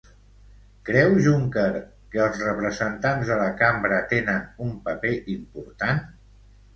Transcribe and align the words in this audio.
Creu 0.89 1.17
Juncker 1.25 1.81
que 2.15 2.21
els 2.27 2.39
representants 2.45 3.29
de 3.33 3.37
la 3.41 3.49
cambra 3.59 3.99
tenen 4.15 4.41
un 4.69 4.73
paper 4.89 5.13
important? 5.35 6.01